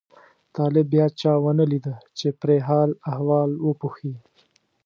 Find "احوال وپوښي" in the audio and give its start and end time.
3.11-4.13